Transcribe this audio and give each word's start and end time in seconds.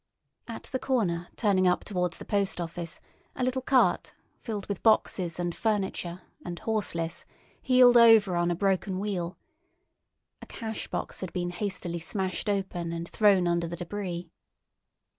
At 0.47 0.63
the 0.63 0.79
corner 0.79 1.27
turning 1.35 1.67
up 1.67 1.83
towards 1.83 2.17
the 2.17 2.25
post 2.25 2.59
office 2.59 2.99
a 3.35 3.43
little 3.43 3.61
cart, 3.61 4.15
filled 4.41 4.65
with 4.65 4.81
boxes 4.81 5.39
and 5.39 5.53
furniture, 5.53 6.21
and 6.43 6.57
horseless, 6.57 7.23
heeled 7.61 7.95
over 7.97 8.35
on 8.35 8.49
a 8.49 8.55
broken 8.55 8.97
wheel. 8.97 9.37
A 10.41 10.47
cash 10.47 10.87
box 10.87 11.21
had 11.21 11.31
been 11.33 11.51
hastily 11.51 11.99
smashed 11.99 12.49
open 12.49 12.91
and 12.91 13.07
thrown 13.07 13.47
under 13.47 13.67
the 13.67 13.75
debris. 13.75 14.31